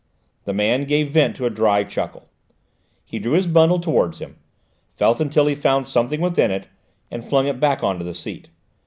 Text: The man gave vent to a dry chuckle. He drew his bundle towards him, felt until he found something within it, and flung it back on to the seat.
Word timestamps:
The 0.45 0.53
man 0.53 0.85
gave 0.85 1.11
vent 1.11 1.35
to 1.35 1.45
a 1.45 1.51
dry 1.51 1.83
chuckle. 1.83 2.27
He 3.05 3.19
drew 3.19 3.33
his 3.33 3.45
bundle 3.45 3.77
towards 3.79 4.17
him, 4.17 4.37
felt 4.95 5.21
until 5.21 5.45
he 5.45 5.53
found 5.53 5.87
something 5.87 6.21
within 6.21 6.49
it, 6.49 6.67
and 7.11 7.23
flung 7.23 7.45
it 7.45 7.59
back 7.59 7.83
on 7.83 7.99
to 7.99 8.03
the 8.03 8.15
seat. 8.15 8.49